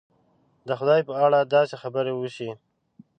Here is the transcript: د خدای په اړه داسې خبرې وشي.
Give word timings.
د 0.67 0.69
خدای 0.79 1.01
په 1.07 1.13
اړه 1.25 1.39
داسې 1.55 1.75
خبرې 1.83 2.13
وشي. 2.15 2.49